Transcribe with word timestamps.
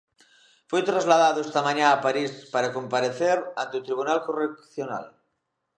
Foi 0.69 0.81
trasladado 0.89 1.39
esta 1.45 1.65
mañá 1.67 1.87
a 1.91 2.01
París 2.05 2.31
para 2.53 2.73
comparecer 2.77 3.37
ante 3.61 3.75
o 3.79 3.85
Tribunal 3.87 4.19
Correccional. 4.27 5.05